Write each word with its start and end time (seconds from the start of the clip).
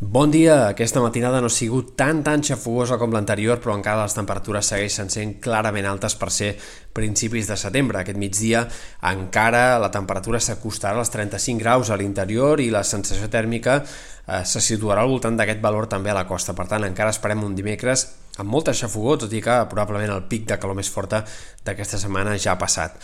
Bon 0.00 0.28
dia, 0.28 0.68
aquesta 0.68 0.98
matinada 0.98 1.38
no 1.40 1.46
ha 1.46 1.54
sigut 1.54 1.92
tan 1.94 2.24
tan 2.26 2.42
xafugosa 2.42 2.96
com 2.98 3.12
l'anterior, 3.14 3.60
però 3.62 3.76
encara 3.78 4.02
les 4.02 4.16
temperatures 4.16 4.66
segueixen 4.72 5.06
sent 5.10 5.36
clarament 5.44 5.86
altes 5.86 6.16
per 6.18 6.32
ser 6.34 6.48
principis 6.92 7.46
de 7.46 7.54
setembre. 7.56 8.00
Aquest 8.00 8.18
migdia 8.18 8.64
encara 9.12 9.78
la 9.78 9.92
temperatura 9.94 10.42
s'acostarà 10.42 10.98
als 10.98 11.14
35 11.14 11.62
graus 11.62 11.90
a 11.94 11.96
l'interior 12.00 12.58
i 12.60 12.72
la 12.74 12.82
sensació 12.82 13.30
tèrmica 13.30 13.78
eh, 13.84 14.42
se 14.42 14.58
situarà 14.60 15.06
al 15.06 15.14
voltant 15.14 15.38
d'aquest 15.38 15.62
valor 15.62 15.86
també 15.86 16.10
a 16.10 16.18
la 16.18 16.26
costa. 16.26 16.58
Per 16.58 16.66
tant, 16.66 16.82
encara 16.82 17.14
esperem 17.14 17.46
un 17.46 17.54
dimecres 17.54 18.08
amb 18.38 18.50
molta 18.50 18.74
xafogó, 18.74 19.16
tot 19.20 19.32
i 19.32 19.42
que 19.42 19.60
probablement 19.70 20.16
el 20.16 20.26
pic 20.30 20.48
de 20.48 20.58
calor 20.58 20.78
més 20.78 20.90
forta 20.90 21.22
d'aquesta 21.64 22.00
setmana 22.00 22.36
ja 22.38 22.54
ha 22.54 22.60
passat. 22.60 22.98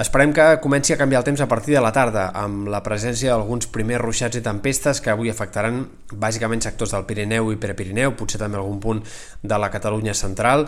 Esperem 0.00 0.30
que 0.32 0.44
comenci 0.64 0.94
a 0.94 0.96
canviar 0.96 1.20
el 1.20 1.26
temps 1.26 1.42
a 1.44 1.48
partir 1.48 1.74
de 1.74 1.80
la 1.84 1.90
tarda, 1.92 2.30
amb 2.32 2.70
la 2.72 2.80
presència 2.80 3.34
d'alguns 3.34 3.68
primers 3.68 4.00
ruixats 4.00 4.38
i 4.38 4.40
tempestes 4.40 5.02
que 5.04 5.12
avui 5.12 5.28
afectaran 5.28 5.82
bàsicament 6.12 6.64
sectors 6.64 6.94
del 6.94 7.04
Pirineu 7.04 7.50
i 7.52 7.58
Prepirineu, 7.60 8.14
potser 8.16 8.40
també 8.40 8.56
algun 8.56 8.80
punt 8.80 9.02
de 9.42 9.58
la 9.60 9.68
Catalunya 9.68 10.14
central, 10.16 10.64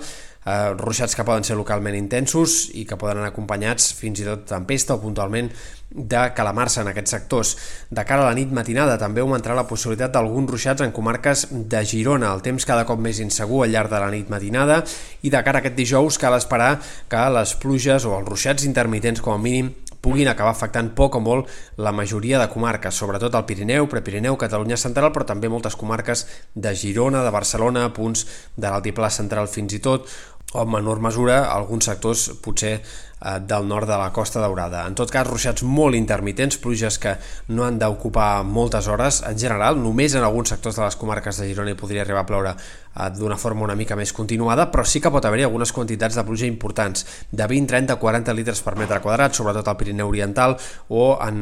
eh, 0.46 0.72
ruixats 0.78 1.14
que 1.16 1.24
poden 1.26 1.44
ser 1.46 1.56
localment 1.58 1.96
intensos 1.98 2.70
i 2.74 2.86
que 2.88 2.98
poden 2.98 3.20
anar 3.20 3.32
acompanyats 3.32 3.92
fins 3.98 4.22
i 4.22 4.26
tot 4.26 4.44
tempesta 4.50 4.96
o 4.96 5.02
puntualment 5.02 5.50
de 5.92 6.22
calamar-se 6.36 6.80
en 6.80 6.88
aquests 6.88 7.14
sectors. 7.16 7.52
De 7.90 8.04
cara 8.08 8.24
a 8.24 8.30
la 8.30 8.36
nit 8.36 8.52
matinada 8.52 8.96
també 9.00 9.20
augmentarà 9.20 9.56
la 9.58 9.66
possibilitat 9.68 10.14
d'alguns 10.14 10.50
ruixats 10.50 10.84
en 10.84 10.94
comarques 10.96 11.46
de 11.52 11.84
Girona. 11.84 12.32
El 12.32 12.42
temps 12.44 12.64
cada 12.68 12.86
cop 12.88 13.00
més 13.00 13.20
insegur 13.20 13.64
al 13.64 13.74
llarg 13.74 13.92
de 13.92 14.00
la 14.00 14.10
nit 14.14 14.32
matinada 14.32 14.82
i 15.22 15.30
de 15.30 15.44
cara 15.44 15.60
a 15.60 15.64
aquest 15.64 15.76
dijous 15.76 16.18
cal 16.18 16.38
esperar 16.38 16.78
que 17.12 17.28
les 17.36 17.54
pluges 17.60 18.08
o 18.08 18.16
els 18.18 18.28
ruixats 18.28 18.64
intermitents 18.68 19.20
com 19.20 19.36
a 19.36 19.42
mínim 19.42 19.72
puguin 20.02 20.26
acabar 20.28 20.50
afectant 20.50 20.90
poc 20.98 21.14
o 21.16 21.20
molt 21.22 21.50
la 21.78 21.92
majoria 21.94 22.40
de 22.42 22.48
comarques, 22.50 22.96
sobretot 22.98 23.36
el 23.38 23.46
Pirineu, 23.46 23.86
Prepirineu, 23.88 24.36
Catalunya 24.36 24.76
Central, 24.76 25.12
però 25.14 25.24
també 25.24 25.48
moltes 25.48 25.78
comarques 25.78 26.26
de 26.54 26.74
Girona, 26.74 27.22
de 27.22 27.30
Barcelona, 27.30 27.86
punts 27.94 28.26
de 28.56 28.66
l'altiplà 28.66 29.12
central 29.14 29.46
fins 29.48 29.78
i 29.78 29.80
tot, 29.84 30.10
o 30.52 30.62
en 30.62 30.70
menor 30.70 31.00
mesura 31.00 31.44
alguns 31.52 31.88
sectors 31.88 32.28
potser 32.44 32.80
del 33.22 33.68
nord 33.68 33.88
de 33.88 33.96
la 33.98 34.12
Costa 34.12 34.40
Daurada. 34.40 34.86
En 34.86 34.96
tot 34.98 35.10
cas, 35.12 35.26
ruixats 35.28 35.62
molt 35.62 35.94
intermitents, 35.98 36.58
pluges 36.58 36.98
que 36.98 37.16
no 37.54 37.66
han 37.66 37.78
d'ocupar 37.78 38.42
moltes 38.44 38.88
hores. 38.90 39.22
En 39.28 39.38
general, 39.38 39.78
només 39.78 40.16
en 40.18 40.26
alguns 40.26 40.50
sectors 40.54 40.78
de 40.78 40.84
les 40.84 40.96
comarques 40.98 41.38
de 41.38 41.46
Girona 41.48 41.72
hi 41.72 41.78
podria 41.78 42.02
arribar 42.02 42.24
a 42.24 42.26
ploure 42.26 42.54
eh, 42.56 43.10
d'una 43.14 43.38
forma 43.38 43.62
una 43.66 43.76
mica 43.78 43.96
més 43.96 44.12
continuada, 44.12 44.68
però 44.72 44.84
sí 44.84 45.00
que 45.00 45.12
pot 45.12 45.24
haver-hi 45.24 45.46
algunes 45.46 45.72
quantitats 45.72 46.18
de 46.18 46.24
pluja 46.26 46.48
importants, 46.48 47.06
de 47.30 47.46
20, 47.46 47.70
30, 47.70 47.96
40 48.02 48.34
litres 48.34 48.62
per 48.62 48.74
metre 48.80 49.00
quadrat, 49.04 49.36
sobretot 49.36 49.68
al 49.68 49.78
Pirineu 49.80 50.10
Oriental, 50.10 50.56
o 50.88 51.12
en 51.22 51.38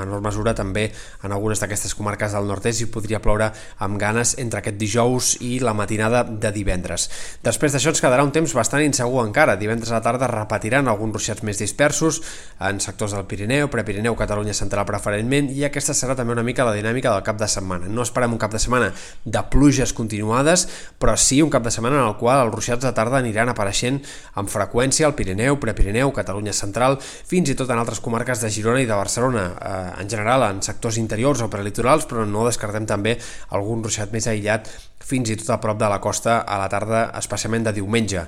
menor 0.00 0.24
mesura 0.24 0.54
també 0.56 0.88
en 1.24 1.36
algunes 1.36 1.60
d'aquestes 1.60 1.94
comarques 1.98 2.32
del 2.32 2.48
nord-est 2.48 2.82
hi 2.82 2.90
podria 2.92 3.20
ploure 3.20 3.50
amb 3.84 4.00
ganes 4.00 4.34
entre 4.40 4.62
aquest 4.62 4.80
dijous 4.80 5.34
i 5.44 5.58
la 5.60 5.76
matinada 5.76 6.24
de 6.24 6.52
divendres. 6.54 7.08
Després 7.44 7.74
d'això 7.74 7.92
ens 7.92 8.02
quedarà 8.02 8.24
un 8.24 8.32
temps 8.32 8.54
bastant 8.54 8.84
insegur 8.84 9.24
encara. 9.26 9.58
Divendres 9.60 9.92
a 9.92 9.98
la 9.98 10.04
tarda 10.04 10.30
repetiran 10.30 10.88
alguns 10.88 11.17
ruixats 11.18 11.42
més 11.42 11.58
dispersos 11.58 12.22
en 12.62 12.78
sectors 12.80 13.12
del 13.16 13.26
Pirineu, 13.28 13.68
Prepirineu, 13.72 14.14
Catalunya 14.18 14.54
Central 14.54 14.86
preferentment, 14.88 15.50
i 15.50 15.64
aquesta 15.66 15.94
serà 15.96 16.14
també 16.16 16.34
una 16.36 16.46
mica 16.46 16.66
la 16.66 16.76
dinàmica 16.76 17.12
del 17.12 17.24
cap 17.26 17.38
de 17.40 17.48
setmana. 17.50 17.90
No 17.90 18.06
esperem 18.06 18.32
un 18.34 18.40
cap 18.40 18.54
de 18.54 18.60
setmana 18.62 18.92
de 19.24 19.42
pluges 19.50 19.92
continuades, 19.92 20.66
però 20.98 21.16
sí 21.18 21.40
un 21.42 21.50
cap 21.50 21.66
de 21.66 21.74
setmana 21.74 22.00
en 22.00 22.08
el 22.08 22.16
qual 22.20 22.46
els 22.46 22.54
ruixats 22.54 22.86
de 22.86 22.94
tarda 22.94 23.18
aniran 23.18 23.50
apareixent 23.52 24.00
amb 24.38 24.52
freqüència 24.52 25.08
al 25.08 25.16
Pirineu, 25.18 25.58
Prepirineu, 25.60 26.12
Catalunya 26.14 26.54
Central, 26.56 26.98
fins 27.02 27.50
i 27.50 27.58
tot 27.58 27.70
en 27.74 27.82
altres 27.82 28.02
comarques 28.04 28.44
de 28.44 28.52
Girona 28.54 28.84
i 28.84 28.88
de 28.88 28.94
Barcelona, 28.94 29.48
eh, 29.58 30.02
en 30.04 30.10
general 30.10 30.46
en 30.50 30.62
sectors 30.62 31.00
interiors 31.02 31.42
o 31.42 31.50
prelitorals, 31.50 32.06
però 32.06 32.26
no 32.26 32.46
descartem 32.46 32.86
també 32.86 33.18
algun 33.50 33.82
ruixat 33.82 34.14
més 34.14 34.30
aïllat 34.30 34.70
fins 35.04 35.30
i 35.30 35.36
tot 35.40 35.50
a 35.54 35.60
prop 35.62 35.78
de 35.78 35.88
la 35.88 36.00
costa 36.00 36.40
a 36.42 36.58
la 36.60 36.68
tarda, 36.68 37.08
especialment 37.18 37.68
de 37.68 37.74
diumenge. 37.78 38.24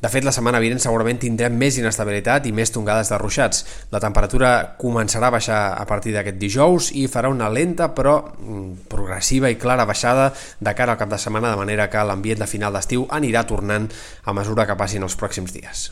De 0.00 0.08
fet, 0.08 0.24
la 0.24 0.32
setmana 0.32 0.60
vinent 0.62 0.80
segurament 0.80 1.18
tindrem 1.20 1.56
més 1.60 1.76
inestabilitat 1.76 2.46
i 2.48 2.54
més 2.56 2.72
tongades 2.72 3.10
de 3.12 3.18
ruixats. 3.20 3.64
La 3.92 4.00
temperatura 4.00 4.52
començarà 4.80 5.28
a 5.28 5.34
baixar 5.36 5.60
a 5.76 5.84
partir 5.88 6.14
d'aquest 6.16 6.40
dijous 6.40 6.90
i 6.96 7.04
farà 7.12 7.28
una 7.28 7.50
lenta 7.52 7.90
però 7.94 8.16
mm, 8.24 8.88
progressiva 8.88 9.52
i 9.52 9.60
clara 9.60 9.84
baixada 9.84 10.30
de 10.32 10.74
cara 10.74 10.96
al 10.96 11.02
cap 11.02 11.12
de 11.12 11.20
setmana, 11.20 11.52
de 11.52 11.60
manera 11.60 11.90
que 11.92 12.04
l'ambient 12.04 12.40
de 12.40 12.48
final 12.48 12.72
d'estiu 12.72 13.08
anirà 13.10 13.44
tornant 13.44 13.90
a 14.24 14.36
mesura 14.36 14.64
que 14.66 14.78
passin 14.80 15.04
els 15.04 15.20
pròxims 15.20 15.52
dies. 15.52 15.90